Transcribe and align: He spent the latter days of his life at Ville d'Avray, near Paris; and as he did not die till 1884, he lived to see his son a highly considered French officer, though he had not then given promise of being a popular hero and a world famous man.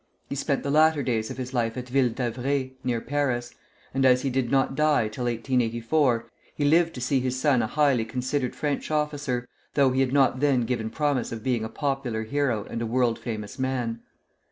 He 0.29 0.33
spent 0.35 0.63
the 0.63 0.71
latter 0.71 1.03
days 1.03 1.29
of 1.29 1.37
his 1.37 1.53
life 1.53 1.77
at 1.77 1.87
Ville 1.87 2.09
d'Avray, 2.09 2.71
near 2.83 2.99
Paris; 2.99 3.53
and 3.93 4.03
as 4.03 4.23
he 4.23 4.31
did 4.31 4.49
not 4.49 4.73
die 4.73 5.07
till 5.09 5.25
1884, 5.25 6.27
he 6.55 6.65
lived 6.65 6.95
to 6.95 7.01
see 7.01 7.19
his 7.19 7.39
son 7.39 7.61
a 7.61 7.67
highly 7.67 8.03
considered 8.03 8.55
French 8.55 8.89
officer, 8.89 9.47
though 9.75 9.91
he 9.91 10.01
had 10.01 10.11
not 10.11 10.39
then 10.39 10.61
given 10.61 10.89
promise 10.89 11.31
of 11.31 11.43
being 11.43 11.63
a 11.63 11.69
popular 11.69 12.23
hero 12.23 12.63
and 12.67 12.81
a 12.81 12.87
world 12.87 13.19
famous 13.19 13.59
man. 13.59 14.01